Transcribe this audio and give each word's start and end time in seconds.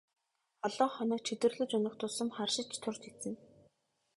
Олон 0.67 0.89
хоног 0.95 1.21
чөдөрлөж 1.27 1.71
унах 1.77 1.95
тусам 1.99 2.29
харшиж 2.35 2.67
турж 2.81 2.99
эцнэ. 3.09 3.33